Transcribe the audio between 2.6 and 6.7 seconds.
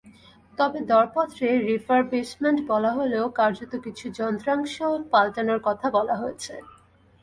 বলা হলেও কার্যত কিছু যন্ত্রাংশ পাল্টানোর কথা বলা হয়েছে।